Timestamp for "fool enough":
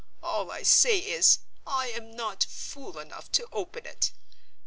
2.43-3.31